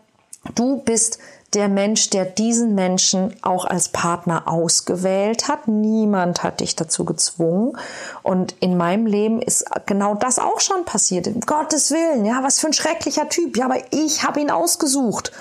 du 0.55 0.81
bist 0.81 1.19
der 1.53 1.69
Mensch, 1.69 2.09
der 2.09 2.25
diesen 2.25 2.75
Menschen 2.75 3.33
auch 3.41 3.63
als 3.63 3.87
Partner 3.87 4.47
ausgewählt 4.47 5.47
hat. 5.47 5.69
Niemand 5.69 6.43
hat 6.43 6.59
dich 6.59 6.75
dazu 6.75 7.05
gezwungen. 7.05 7.77
Und 8.21 8.55
in 8.59 8.75
meinem 8.75 9.05
Leben 9.05 9.41
ist 9.41 9.65
genau 9.85 10.13
das 10.13 10.39
auch 10.39 10.59
schon 10.59 10.83
passiert. 10.83 11.27
Um 11.27 11.39
Gottes 11.39 11.91
Willen, 11.91 12.25
ja, 12.25 12.43
was 12.43 12.59
für 12.59 12.67
ein 12.67 12.73
schrecklicher 12.73 13.29
Typ. 13.29 13.55
Ja, 13.55 13.65
aber 13.65 13.77
ich 13.91 14.27
habe 14.27 14.41
ihn 14.41 14.51
ausgesucht. 14.51 15.31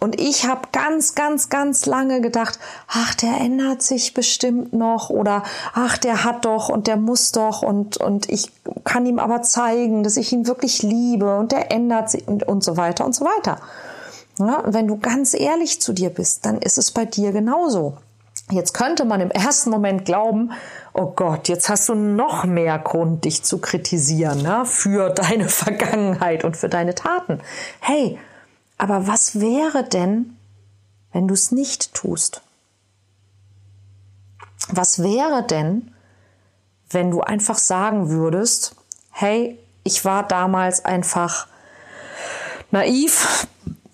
Und 0.00 0.18
ich 0.18 0.46
habe 0.46 0.62
ganz, 0.72 1.14
ganz, 1.14 1.50
ganz 1.50 1.84
lange 1.84 2.22
gedacht, 2.22 2.58
ach, 2.88 3.14
der 3.16 3.36
ändert 3.40 3.82
sich 3.82 4.14
bestimmt 4.14 4.72
noch 4.72 5.10
oder 5.10 5.42
ach, 5.74 5.98
der 5.98 6.24
hat 6.24 6.46
doch 6.46 6.70
und 6.70 6.86
der 6.86 6.96
muss 6.96 7.32
doch 7.32 7.62
und, 7.62 7.98
und 7.98 8.30
ich 8.30 8.50
kann 8.84 9.04
ihm 9.04 9.18
aber 9.18 9.42
zeigen, 9.42 10.04
dass 10.04 10.16
ich 10.16 10.32
ihn 10.32 10.46
wirklich 10.46 10.82
liebe 10.82 11.36
und 11.36 11.52
der 11.52 11.70
ändert 11.70 12.10
sich 12.10 12.26
und, 12.26 12.48
und 12.48 12.64
so 12.64 12.78
weiter 12.78 13.04
und 13.04 13.14
so 13.14 13.26
weiter. 13.26 13.58
Ja, 14.40 14.62
wenn 14.66 14.88
du 14.88 14.98
ganz 14.98 15.34
ehrlich 15.34 15.80
zu 15.80 15.92
dir 15.92 16.10
bist, 16.10 16.46
dann 16.46 16.58
ist 16.58 16.78
es 16.78 16.90
bei 16.90 17.04
dir 17.04 17.32
genauso. 17.32 17.98
Jetzt 18.50 18.72
könnte 18.72 19.04
man 19.04 19.20
im 19.20 19.30
ersten 19.30 19.70
Moment 19.70 20.04
glauben, 20.04 20.52
oh 20.94 21.12
Gott, 21.14 21.48
jetzt 21.48 21.68
hast 21.68 21.88
du 21.88 21.94
noch 21.94 22.44
mehr 22.44 22.78
Grund, 22.78 23.24
dich 23.24 23.42
zu 23.42 23.58
kritisieren 23.58 24.40
ja, 24.40 24.64
für 24.64 25.10
deine 25.10 25.48
Vergangenheit 25.48 26.44
und 26.44 26.56
für 26.56 26.68
deine 26.68 26.94
Taten. 26.94 27.40
Hey, 27.80 28.18
aber 28.78 29.06
was 29.06 29.38
wäre 29.40 29.84
denn, 29.84 30.36
wenn 31.12 31.28
du 31.28 31.34
es 31.34 31.52
nicht 31.52 31.94
tust? 31.94 32.42
Was 34.68 35.02
wäre 35.02 35.44
denn, 35.44 35.92
wenn 36.88 37.10
du 37.10 37.20
einfach 37.20 37.58
sagen 37.58 38.08
würdest, 38.08 38.74
hey, 39.10 39.58
ich 39.84 40.04
war 40.04 40.26
damals 40.26 40.84
einfach 40.84 41.46
naiv, 42.70 43.46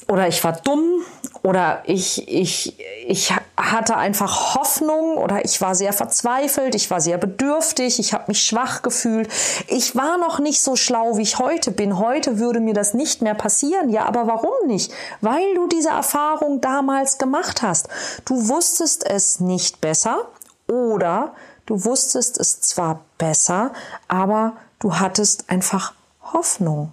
oder 0.09 0.29
ich 0.29 0.43
war 0.45 0.53
dumm 0.53 1.03
oder 1.43 1.83
ich, 1.85 2.29
ich, 2.29 2.77
ich 3.07 3.33
hatte 3.57 3.97
einfach 3.97 4.55
Hoffnung 4.55 5.17
oder 5.17 5.45
ich 5.45 5.61
war 5.61 5.75
sehr 5.75 5.93
verzweifelt, 5.93 6.75
ich 6.75 6.91
war 6.91 7.01
sehr 7.01 7.19
bedürftig, 7.19 7.99
ich 7.99 8.13
habe 8.13 8.25
mich 8.29 8.41
schwach 8.41 8.83
gefühlt. 8.83 9.29
Ich 9.69 9.97
war 9.97 10.17
noch 10.19 10.39
nicht 10.39 10.61
so 10.61 10.77
schlau, 10.77 11.17
wie 11.17 11.23
ich 11.23 11.39
heute 11.39 11.71
bin. 11.71 11.99
Heute 11.99 12.39
würde 12.39 12.61
mir 12.61 12.75
das 12.75 12.95
nicht 12.95 13.23
mehr 13.23 13.35
passieren. 13.35 13.91
Ja, 13.91 14.07
aber 14.07 14.27
warum 14.27 14.67
nicht? 14.67 14.93
Weil 15.21 15.55
du 15.55 15.69
diese 15.69 15.91
Erfahrung 15.91 16.61
damals 16.61 17.19
gemacht 17.19 17.63
hast. 17.63 17.89
Du 18.25 18.49
wusstest 18.49 19.09
es 19.09 19.41
nicht 19.41 19.81
besser 19.81 20.29
oder 20.69 21.35
du 21.67 21.85
wusstest 21.85 22.39
es 22.39 22.61
zwar 22.61 23.01
besser, 23.19 23.73
aber 24.09 24.57
du 24.79 24.99
hattest 24.99 25.51
einfach 25.51 25.95
Hoffnung. 26.33 26.93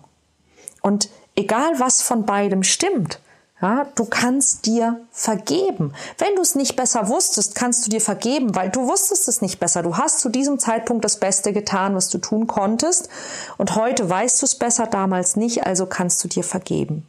Und 0.82 1.10
egal 1.36 1.80
was 1.80 2.02
von 2.02 2.26
beidem 2.26 2.64
stimmt, 2.64 3.20
ja, 3.64 3.88
du 3.96 4.04
kannst 4.04 4.66
dir 4.66 5.00
vergeben. 5.10 5.94
Wenn 6.18 6.36
du 6.36 6.42
es 6.42 6.54
nicht 6.54 6.76
besser 6.76 7.08
wusstest, 7.08 7.56
kannst 7.56 7.86
du 7.86 7.90
dir 7.90 8.02
vergeben, 8.02 8.56
weil 8.56 8.70
du 8.70 8.90
wusstest 8.90 9.30
es 9.30 9.42
nicht 9.42 9.58
besser. 9.58 9.84
Du 9.84 9.96
hast 9.96 10.20
zu 10.20 10.28
diesem 10.28 10.60
Zeitpunkt 10.60 11.06
das 11.06 11.18
Beste 11.18 11.54
getan, 11.54 11.96
was 11.96 12.10
du 12.10 12.18
tun 12.18 12.46
konntest. 12.46 13.08
Und 13.58 13.78
heute 13.78 14.10
weißt 14.10 14.42
du 14.42 14.48
es 14.48 14.56
besser, 14.56 14.88
damals 14.88 15.38
nicht, 15.38 15.66
also 15.66 15.86
kannst 15.86 16.22
du 16.26 16.28
dir 16.28 16.44
vergeben. 16.44 17.08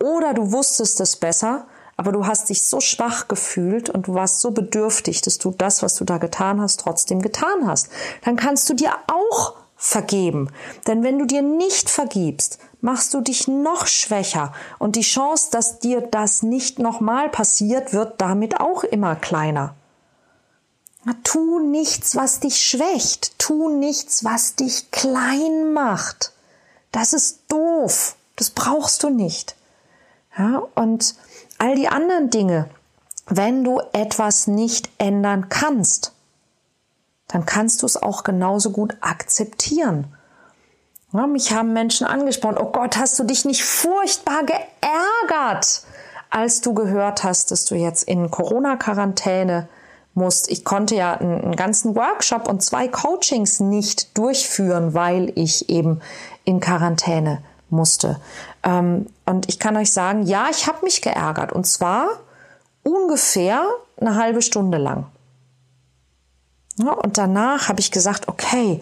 Oder 0.00 0.34
du 0.34 0.52
wusstest 0.52 1.00
es 1.00 1.16
besser, 1.16 1.66
aber 1.96 2.12
du 2.12 2.26
hast 2.28 2.48
dich 2.48 2.64
so 2.64 2.78
schwach 2.78 3.26
gefühlt 3.26 3.90
und 3.90 4.06
du 4.06 4.14
warst 4.14 4.40
so 4.40 4.52
bedürftig, 4.52 5.20
dass 5.22 5.38
du 5.38 5.50
das, 5.50 5.82
was 5.82 5.96
du 5.96 6.04
da 6.04 6.18
getan 6.18 6.60
hast, 6.60 6.78
trotzdem 6.78 7.22
getan 7.22 7.66
hast. 7.66 7.88
Dann 8.24 8.36
kannst 8.36 8.70
du 8.70 8.74
dir 8.74 8.92
auch 9.08 9.54
vergeben. 9.76 10.48
Denn 10.86 11.02
wenn 11.02 11.18
du 11.18 11.26
dir 11.26 11.42
nicht 11.42 11.90
vergibst, 11.90 12.58
machst 12.82 13.14
du 13.14 13.22
dich 13.22 13.48
noch 13.48 13.86
schwächer 13.86 14.52
und 14.78 14.96
die 14.96 15.02
Chance, 15.02 15.48
dass 15.50 15.78
dir 15.78 16.02
das 16.02 16.42
nicht 16.42 16.78
nochmal 16.78 17.30
passiert, 17.30 17.94
wird 17.94 18.20
damit 18.20 18.60
auch 18.60 18.84
immer 18.84 19.16
kleiner. 19.16 19.74
Tu 21.24 21.58
nichts, 21.60 22.14
was 22.14 22.40
dich 22.40 22.60
schwächt. 22.60 23.38
Tu 23.38 23.68
nichts, 23.70 24.24
was 24.24 24.54
dich 24.54 24.90
klein 24.90 25.72
macht. 25.72 26.32
Das 26.92 27.12
ist 27.12 27.40
doof. 27.48 28.16
Das 28.36 28.50
brauchst 28.50 29.02
du 29.02 29.10
nicht. 29.10 29.56
Ja, 30.36 30.62
und 30.74 31.14
all 31.58 31.74
die 31.74 31.88
anderen 31.88 32.30
Dinge, 32.30 32.68
wenn 33.26 33.64
du 33.64 33.80
etwas 33.92 34.46
nicht 34.46 34.90
ändern 34.98 35.48
kannst, 35.48 36.12
dann 37.28 37.46
kannst 37.46 37.82
du 37.82 37.86
es 37.86 37.96
auch 37.96 38.24
genauso 38.24 38.70
gut 38.70 38.96
akzeptieren 39.00 40.14
ja, 41.12 41.26
mich 41.26 41.52
haben 41.52 41.72
Menschen 41.72 42.06
angesprochen, 42.06 42.58
oh 42.58 42.70
Gott, 42.72 42.96
hast 42.96 43.18
du 43.18 43.24
dich 43.24 43.44
nicht 43.44 43.64
furchtbar 43.64 44.44
geärgert, 44.44 45.82
als 46.30 46.60
du 46.60 46.74
gehört 46.74 47.24
hast, 47.24 47.50
dass 47.50 47.64
du 47.66 47.74
jetzt 47.74 48.04
in 48.04 48.30
Corona-Quarantäne 48.30 49.68
musst. 50.14 50.50
Ich 50.50 50.64
konnte 50.64 50.94
ja 50.94 51.14
einen 51.14 51.56
ganzen 51.56 51.94
Workshop 51.94 52.48
und 52.48 52.62
zwei 52.62 52.88
Coachings 52.88 53.60
nicht 53.60 54.16
durchführen, 54.16 54.94
weil 54.94 55.32
ich 55.34 55.68
eben 55.68 56.00
in 56.44 56.60
Quarantäne 56.60 57.42
musste. 57.70 58.20
Ähm, 58.62 59.06
und 59.26 59.48
ich 59.48 59.58
kann 59.58 59.76
euch 59.76 59.92
sagen, 59.92 60.22
ja, 60.22 60.46
ich 60.50 60.66
habe 60.66 60.84
mich 60.84 61.02
geärgert 61.02 61.52
und 61.52 61.66
zwar 61.66 62.08
ungefähr 62.82 63.64
eine 64.00 64.16
halbe 64.16 64.42
Stunde 64.42 64.78
lang. 64.78 65.06
Und 66.78 67.18
danach 67.18 67.68
habe 67.68 67.80
ich 67.80 67.90
gesagt, 67.90 68.28
okay, 68.28 68.80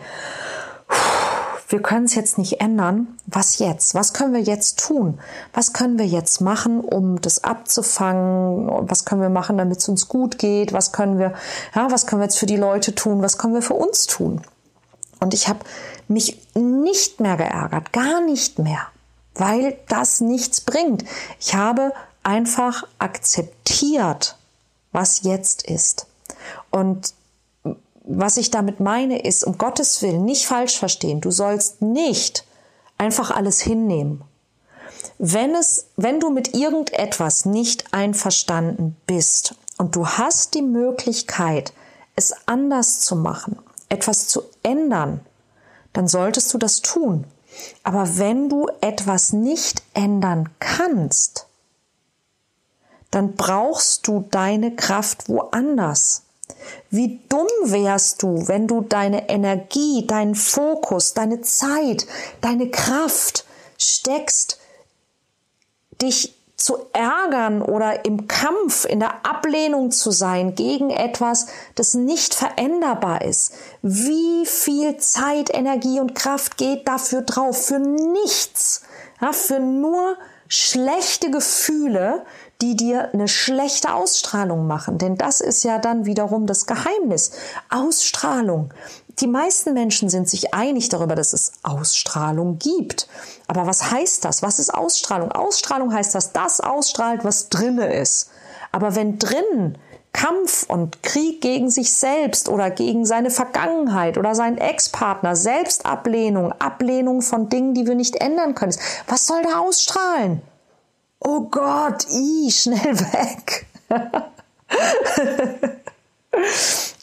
wir 1.70 1.80
können 1.80 2.04
es 2.06 2.16
jetzt 2.16 2.36
nicht 2.36 2.60
ändern. 2.60 3.16
Was 3.26 3.60
jetzt? 3.60 3.94
Was 3.94 4.12
können 4.12 4.34
wir 4.34 4.40
jetzt 4.40 4.80
tun? 4.80 5.20
Was 5.54 5.72
können 5.72 5.98
wir 5.98 6.06
jetzt 6.06 6.40
machen, 6.40 6.80
um 6.80 7.20
das 7.20 7.44
abzufangen? 7.44 8.68
Was 8.90 9.04
können 9.04 9.22
wir 9.22 9.28
machen, 9.28 9.56
damit 9.56 9.78
es 9.78 9.88
uns 9.88 10.08
gut 10.08 10.38
geht? 10.38 10.72
Was 10.72 10.90
können 10.90 11.18
wir, 11.18 11.32
ja, 11.74 11.90
was 11.90 12.06
können 12.06 12.20
wir 12.20 12.24
jetzt 12.24 12.38
für 12.38 12.46
die 12.46 12.56
Leute 12.56 12.94
tun? 12.94 13.22
Was 13.22 13.38
können 13.38 13.54
wir 13.54 13.62
für 13.62 13.74
uns 13.74 14.06
tun? 14.06 14.42
Und 15.20 15.32
ich 15.32 15.48
habe 15.48 15.60
mich 16.08 16.40
nicht 16.54 17.20
mehr 17.20 17.36
geärgert, 17.36 17.92
gar 17.92 18.20
nicht 18.20 18.58
mehr, 18.58 18.88
weil 19.34 19.76
das 19.88 20.20
nichts 20.20 20.60
bringt. 20.62 21.04
Ich 21.38 21.54
habe 21.54 21.92
einfach 22.24 22.82
akzeptiert, 22.98 24.36
was 24.90 25.22
jetzt 25.22 25.62
ist. 25.62 26.06
Und 26.70 27.14
was 28.02 28.36
ich 28.36 28.50
damit 28.50 28.80
meine, 28.80 29.22
ist, 29.22 29.44
um 29.44 29.58
Gottes 29.58 30.02
Willen, 30.02 30.24
nicht 30.24 30.46
falsch 30.46 30.78
verstehen. 30.78 31.20
Du 31.20 31.30
sollst 31.30 31.82
nicht 31.82 32.44
einfach 32.98 33.30
alles 33.30 33.60
hinnehmen. 33.60 34.22
Wenn 35.18 35.54
es, 35.54 35.86
wenn 35.96 36.20
du 36.20 36.30
mit 36.30 36.54
irgendetwas 36.54 37.44
nicht 37.44 37.92
einverstanden 37.92 38.96
bist 39.06 39.54
und 39.78 39.96
du 39.96 40.06
hast 40.06 40.54
die 40.54 40.62
Möglichkeit, 40.62 41.72
es 42.16 42.34
anders 42.46 43.00
zu 43.00 43.16
machen, 43.16 43.58
etwas 43.88 44.28
zu 44.28 44.42
ändern, 44.62 45.20
dann 45.92 46.08
solltest 46.08 46.52
du 46.52 46.58
das 46.58 46.80
tun. 46.80 47.24
Aber 47.82 48.18
wenn 48.18 48.48
du 48.48 48.68
etwas 48.80 49.32
nicht 49.32 49.82
ändern 49.94 50.48
kannst, 50.58 51.46
dann 53.10 53.34
brauchst 53.34 54.06
du 54.06 54.26
deine 54.30 54.76
Kraft 54.76 55.28
woanders. 55.28 56.22
Wie 56.90 57.20
dumm 57.28 57.48
wärst 57.64 58.22
du, 58.22 58.48
wenn 58.48 58.66
du 58.66 58.80
deine 58.82 59.28
Energie, 59.28 60.06
deinen 60.06 60.34
Fokus, 60.34 61.14
deine 61.14 61.40
Zeit, 61.40 62.06
deine 62.40 62.70
Kraft 62.70 63.44
steckst, 63.78 64.58
dich 66.00 66.34
zu 66.60 66.76
ärgern 66.92 67.62
oder 67.62 68.04
im 68.04 68.28
Kampf, 68.28 68.84
in 68.84 69.00
der 69.00 69.24
Ablehnung 69.24 69.90
zu 69.90 70.10
sein 70.10 70.54
gegen 70.54 70.90
etwas, 70.90 71.46
das 71.74 71.94
nicht 71.94 72.34
veränderbar 72.34 73.22
ist. 73.22 73.54
Wie 73.80 74.44
viel 74.44 74.98
Zeit, 74.98 75.52
Energie 75.52 76.00
und 76.00 76.14
Kraft 76.14 76.58
geht 76.58 76.86
dafür 76.86 77.22
drauf? 77.22 77.66
Für 77.66 77.78
nichts. 77.78 78.82
Ja, 79.22 79.32
für 79.32 79.58
nur 79.58 80.16
schlechte 80.48 81.30
Gefühle, 81.30 82.26
die 82.60 82.76
dir 82.76 83.10
eine 83.12 83.28
schlechte 83.28 83.94
Ausstrahlung 83.94 84.66
machen. 84.66 84.98
Denn 84.98 85.16
das 85.16 85.40
ist 85.40 85.62
ja 85.62 85.78
dann 85.78 86.06
wiederum 86.06 86.46
das 86.46 86.66
Geheimnis. 86.66 87.32
Ausstrahlung. 87.68 88.72
Die 89.20 89.26
meisten 89.26 89.74
Menschen 89.74 90.08
sind 90.08 90.28
sich 90.28 90.54
einig 90.54 90.88
darüber, 90.88 91.14
dass 91.14 91.32
es 91.32 91.52
Ausstrahlung 91.62 92.58
gibt. 92.58 93.08
Aber 93.48 93.66
was 93.66 93.90
heißt 93.90 94.24
das? 94.24 94.42
Was 94.42 94.58
ist 94.58 94.72
Ausstrahlung? 94.72 95.32
Ausstrahlung 95.32 95.92
heißt, 95.92 96.14
dass 96.14 96.32
das 96.32 96.60
ausstrahlt, 96.60 97.24
was 97.24 97.48
drinne 97.48 97.92
ist. 97.92 98.30
Aber 98.72 98.94
wenn 98.94 99.18
drinnen 99.18 99.76
Kampf 100.12 100.64
und 100.68 101.02
Krieg 101.02 101.40
gegen 101.40 101.70
sich 101.70 101.94
selbst 101.94 102.48
oder 102.48 102.70
gegen 102.70 103.04
seine 103.04 103.30
Vergangenheit 103.30 104.18
oder 104.18 104.34
seinen 104.34 104.58
Ex-Partner, 104.58 105.36
Selbstablehnung, 105.36 106.52
Ablehnung 106.52 107.22
von 107.22 107.48
Dingen, 107.48 107.74
die 107.74 107.86
wir 107.86 107.94
nicht 107.94 108.16
ändern 108.16 108.54
können. 108.54 108.74
Was 109.06 109.26
soll 109.26 109.42
da 109.42 109.60
ausstrahlen? 109.60 110.42
Oh 111.20 111.42
Gott, 111.50 112.06
i, 112.10 112.50
schnell 112.50 112.98
weg. 112.98 113.66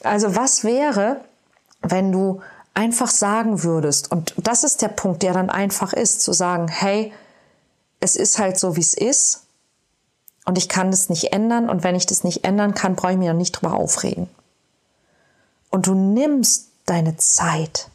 also 0.04 0.36
was 0.36 0.64
wäre, 0.64 1.22
wenn 1.82 2.12
du 2.12 2.42
einfach 2.74 3.10
sagen 3.10 3.64
würdest, 3.64 4.12
und 4.12 4.34
das 4.38 4.64
ist 4.64 4.82
der 4.82 4.88
Punkt, 4.90 5.24
der 5.24 5.34
dann 5.34 5.50
einfach 5.50 5.94
ist, 5.94 6.22
zu 6.22 6.34
sagen, 6.34 6.68
hey, 6.68 7.14
es 8.00 8.16
ist 8.16 8.40
halt 8.40 8.60
so, 8.60 8.76
wie 8.76 8.82
es 8.82 8.94
ist, 8.94 9.44
und 10.46 10.58
ich 10.58 10.70
kann 10.70 10.92
das 10.92 11.10
nicht 11.10 11.34
ändern, 11.34 11.70
und 11.70 11.84
wenn 11.84 11.96
ich 11.96 12.06
das 12.06 12.24
nicht 12.24 12.44
ändern 12.44 12.74
kann, 12.74 12.96
brauche 12.96 13.12
ich 13.12 13.18
mich 13.18 13.28
noch 13.28 13.36
nicht 13.36 13.52
drüber 13.52 13.76
aufregen. 13.76 14.30
Und 15.70 15.88
du 15.88 15.94
nimmst 15.94 16.70
deine 16.86 17.18
Zeit 17.18 17.90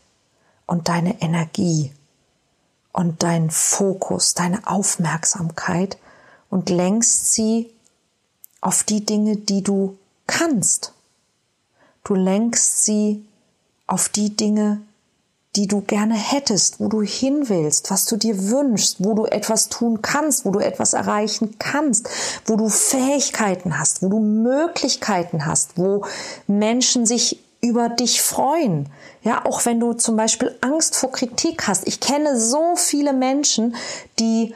und 0.67 0.88
deine 0.88 1.21
Energie 1.21 1.93
und 2.93 3.23
deinen 3.23 3.50
Fokus, 3.50 4.35
deine 4.35 4.67
Aufmerksamkeit 4.67 5.97
und 6.52 6.68
lenkst 6.68 7.32
sie 7.32 7.71
auf 8.61 8.85
die 8.85 9.06
Dinge, 9.06 9.37
die 9.37 9.62
du 9.62 9.97
kannst. 10.26 10.92
Du 12.04 12.14
lenkst 12.14 12.85
sie 12.85 13.25
auf 13.87 14.11
die 14.11 14.37
Dinge, 14.37 14.82
die 15.56 15.66
du 15.66 15.80
gerne 15.80 16.14
hättest, 16.14 16.78
wo 16.78 16.88
du 16.88 17.00
hin 17.00 17.49
willst, 17.49 17.90
was 17.90 18.04
du 18.04 18.18
dir 18.18 18.50
wünschst, 18.50 19.02
wo 19.02 19.14
du 19.14 19.25
etwas 19.25 19.71
tun 19.71 20.02
kannst, 20.02 20.44
wo 20.44 20.50
du 20.50 20.59
etwas 20.59 20.92
erreichen 20.92 21.56
kannst, 21.59 22.11
wo 22.44 22.56
du 22.56 22.68
Fähigkeiten 22.68 23.78
hast, 23.78 24.02
wo 24.02 24.11
du 24.11 24.18
Möglichkeiten 24.18 25.47
hast, 25.47 25.78
wo 25.78 26.04
Menschen 26.47 27.06
sich 27.06 27.42
über 27.62 27.88
dich 27.88 28.21
freuen. 28.21 28.90
Ja, 29.23 29.47
auch 29.47 29.64
wenn 29.64 29.80
du 29.80 29.94
zum 29.94 30.16
Beispiel 30.16 30.54
Angst 30.61 30.97
vor 30.97 31.12
Kritik 31.12 31.66
hast. 31.66 31.88
Ich 31.88 32.00
kenne 32.00 32.38
so 32.38 32.76
viele 32.76 33.14
Menschen, 33.14 33.75
die 34.18 34.54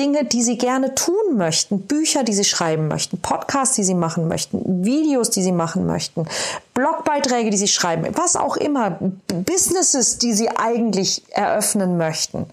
Dinge, 0.00 0.24
die 0.24 0.42
sie 0.42 0.56
gerne 0.56 0.94
tun 0.94 1.36
möchten, 1.36 1.82
Bücher, 1.82 2.24
die 2.24 2.32
sie 2.32 2.44
schreiben 2.44 2.88
möchten, 2.88 3.18
Podcasts, 3.18 3.76
die 3.76 3.84
sie 3.84 3.94
machen 3.94 4.28
möchten, 4.28 4.82
Videos, 4.82 5.28
die 5.28 5.42
sie 5.42 5.52
machen 5.52 5.86
möchten, 5.86 6.26
Blogbeiträge, 6.72 7.50
die 7.50 7.58
sie 7.58 7.68
schreiben, 7.68 8.06
was 8.16 8.34
auch 8.34 8.56
immer, 8.56 8.98
Businesses, 9.28 10.16
die 10.16 10.32
sie 10.32 10.48
eigentlich 10.48 11.22
eröffnen 11.28 11.98
möchten, 11.98 12.46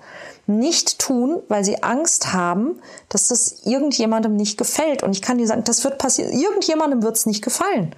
nicht 0.46 1.00
tun, 1.00 1.42
weil 1.48 1.64
sie 1.64 1.84
Angst 1.84 2.34
haben, 2.34 2.82
dass 3.08 3.28
das 3.28 3.62
irgendjemandem 3.66 4.36
nicht 4.36 4.58
gefällt. 4.58 5.02
Und 5.04 5.12
ich 5.12 5.22
kann 5.22 5.38
dir 5.38 5.48
sagen, 5.48 5.64
das 5.64 5.84
wird 5.84 5.98
passieren. 5.98 6.32
Irgendjemandem 6.32 7.04
wird 7.04 7.18
es 7.18 7.26
nicht 7.26 7.44
gefallen. 7.44 7.96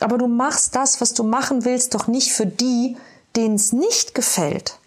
Aber 0.00 0.18
du 0.18 0.26
machst 0.26 0.76
das, 0.76 1.00
was 1.00 1.14
du 1.14 1.24
machen 1.24 1.64
willst, 1.64 1.94
doch 1.94 2.06
nicht 2.06 2.32
für 2.32 2.46
die, 2.46 2.96
denen 3.36 3.54
es 3.54 3.72
nicht 3.72 4.14
gefällt. 4.14 4.79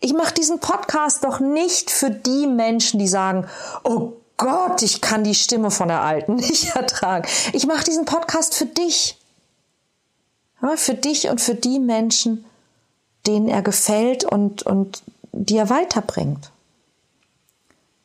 Ich 0.00 0.12
mache 0.12 0.34
diesen 0.34 0.60
Podcast 0.60 1.24
doch 1.24 1.40
nicht 1.40 1.90
für 1.90 2.10
die 2.10 2.46
Menschen, 2.46 2.98
die 2.98 3.08
sagen, 3.08 3.46
oh 3.82 4.12
Gott, 4.36 4.82
ich 4.82 5.00
kann 5.00 5.24
die 5.24 5.34
Stimme 5.34 5.70
von 5.70 5.88
der 5.88 6.02
Alten 6.02 6.34
nicht 6.36 6.76
ertragen. 6.76 7.26
Ich 7.52 7.66
mache 7.66 7.84
diesen 7.84 8.04
Podcast 8.04 8.54
für 8.54 8.66
dich. 8.66 9.18
Ja, 10.62 10.76
für 10.76 10.94
dich 10.94 11.28
und 11.28 11.40
für 11.40 11.54
die 11.54 11.78
Menschen, 11.78 12.44
denen 13.26 13.48
er 13.48 13.62
gefällt 13.62 14.24
und, 14.24 14.62
und 14.62 15.02
die 15.32 15.56
er 15.56 15.70
weiterbringt. 15.70 16.50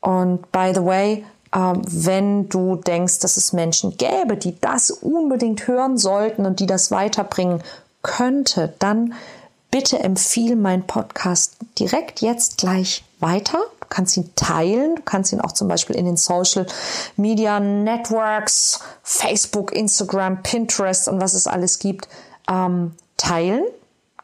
Und 0.01 0.51
by 0.51 0.71
the 0.73 0.83
way, 0.83 1.25
äh, 1.51 1.57
wenn 1.57 2.49
du 2.49 2.75
denkst, 2.75 3.19
dass 3.19 3.37
es 3.37 3.53
Menschen 3.53 3.97
gäbe, 3.97 4.35
die 4.35 4.59
das 4.59 4.91
unbedingt 4.91 5.67
hören 5.67 5.97
sollten 5.97 6.45
und 6.45 6.59
die 6.59 6.65
das 6.65 6.91
weiterbringen 6.91 7.61
könnte, 8.01 8.73
dann 8.79 9.13
bitte 9.71 9.99
empfiehl 9.99 10.55
meinen 10.55 10.85
Podcast 10.85 11.55
direkt 11.79 12.21
jetzt 12.21 12.57
gleich 12.57 13.03
weiter. 13.19 13.59
Du 13.79 13.87
kannst 13.89 14.15
ihn 14.17 14.29
teilen, 14.35 14.97
du 14.97 15.01
kannst 15.03 15.31
ihn 15.33 15.41
auch 15.41 15.53
zum 15.53 15.67
Beispiel 15.67 15.95
in 15.95 16.05
den 16.05 16.17
Social 16.17 16.67
Media 17.15 17.59
Networks, 17.59 18.81
Facebook, 19.03 19.73
Instagram, 19.73 20.43
Pinterest 20.43 21.07
und 21.07 21.21
was 21.21 21.33
es 21.33 21.47
alles 21.47 21.79
gibt, 21.79 22.07
ähm, 22.49 22.93
teilen. 23.17 23.63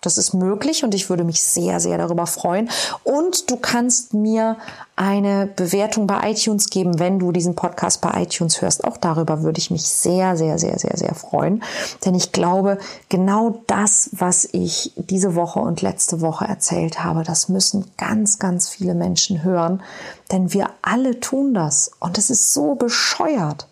Das 0.01 0.17
ist 0.17 0.33
möglich 0.33 0.83
und 0.83 0.93
ich 0.93 1.09
würde 1.09 1.23
mich 1.23 1.43
sehr, 1.43 1.79
sehr 1.79 1.97
darüber 1.97 2.27
freuen. 2.27 2.69
Und 3.03 3.49
du 3.49 3.57
kannst 3.57 4.13
mir 4.13 4.57
eine 4.95 5.47
Bewertung 5.47 6.07
bei 6.07 6.31
iTunes 6.31 6.69
geben, 6.69 6.99
wenn 6.99 7.19
du 7.19 7.31
diesen 7.31 7.55
Podcast 7.55 8.01
bei 8.01 8.23
iTunes 8.23 8.61
hörst. 8.61 8.83
Auch 8.83 8.97
darüber 8.97 9.43
würde 9.43 9.59
ich 9.59 9.71
mich 9.71 9.83
sehr, 9.83 10.37
sehr, 10.37 10.57
sehr, 10.57 10.79
sehr, 10.79 10.97
sehr 10.97 11.13
freuen. 11.13 11.63
Denn 12.05 12.15
ich 12.15 12.31
glaube, 12.31 12.79
genau 13.09 13.61
das, 13.67 14.09
was 14.13 14.47
ich 14.51 14.93
diese 14.95 15.35
Woche 15.35 15.59
und 15.59 15.81
letzte 15.81 16.21
Woche 16.21 16.45
erzählt 16.45 17.03
habe, 17.03 17.23
das 17.23 17.49
müssen 17.49 17.91
ganz, 17.97 18.39
ganz 18.39 18.69
viele 18.69 18.95
Menschen 18.95 19.43
hören. 19.43 19.83
Denn 20.31 20.53
wir 20.53 20.69
alle 20.81 21.19
tun 21.19 21.53
das. 21.53 21.91
Und 21.99 22.17
es 22.17 22.29
ist 22.29 22.53
so 22.53 22.75
bescheuert. 22.75 23.67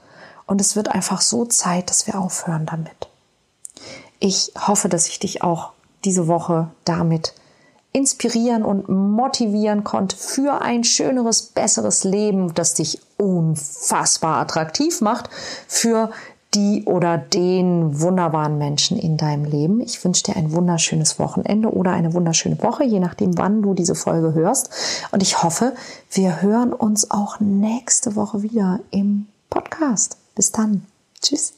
Und 0.47 0.61
es 0.61 0.75
wird 0.75 0.89
einfach 0.89 1.21
so 1.21 1.45
Zeit, 1.45 1.89
dass 1.89 2.07
wir 2.07 2.19
aufhören 2.19 2.65
damit. 2.65 3.09
Ich 4.19 4.51
hoffe, 4.55 4.89
dass 4.89 5.07
ich 5.07 5.19
dich 5.19 5.43
auch 5.43 5.71
diese 6.05 6.27
Woche 6.27 6.69
damit 6.85 7.33
inspirieren 7.91 8.63
und 8.63 8.89
motivieren 8.89 9.85
konnte 9.85 10.17
für 10.17 10.61
ein 10.61 10.83
schöneres, 10.83 11.41
besseres 11.43 12.03
Leben, 12.03 12.53
das 12.53 12.73
dich 12.73 12.99
unfassbar 13.17 14.37
attraktiv 14.37 14.99
macht 14.99 15.29
für 15.67 16.11
die 16.53 16.83
oder 16.85 17.17
den 17.17 17.99
wunderbaren 17.99 18.57
Menschen 18.57 18.97
in 18.97 19.17
deinem 19.17 19.45
Leben. 19.45 19.81
Ich 19.81 20.03
wünsche 20.03 20.23
dir 20.23 20.35
ein 20.35 20.51
wunderschönes 20.51 21.19
Wochenende 21.19 21.69
oder 21.69 21.91
eine 21.91 22.13
wunderschöne 22.13 22.61
Woche, 22.61 22.83
je 22.83 22.99
nachdem, 22.99 23.37
wann 23.37 23.61
du 23.61 23.73
diese 23.73 23.95
Folge 23.95 24.33
hörst. 24.33 24.69
Und 25.11 25.21
ich 25.21 25.43
hoffe, 25.43 25.73
wir 26.11 26.41
hören 26.41 26.73
uns 26.73 27.11
auch 27.11 27.39
nächste 27.39 28.15
Woche 28.15 28.41
wieder 28.41 28.79
im 28.91 29.27
Podcast. 29.49 30.17
Bis 30.35 30.51
dann. 30.51 30.85
Tschüss. 31.21 31.53